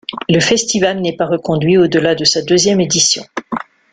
Le 0.29 0.39
festival 0.39 0.99
n'est 0.99 1.15
pas 1.15 1.27
reconduit 1.27 1.77
au-delà 1.77 2.15
de 2.15 2.23
sa 2.25 2.41
deuxième 2.41 2.81
édition. 2.81 3.23